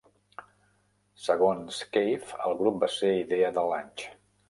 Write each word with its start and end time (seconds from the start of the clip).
Segons 1.27 1.83
Cave, 1.99 2.41
el 2.49 2.59
grup 2.65 2.83
va 2.87 2.93
ser 2.97 3.15
idea 3.23 3.57
de 3.61 3.71
Lunch. 3.73 4.13